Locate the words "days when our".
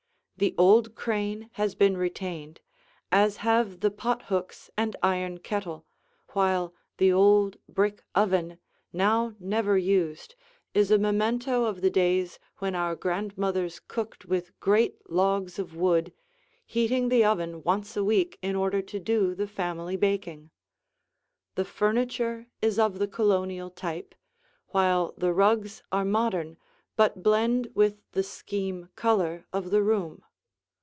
11.91-12.95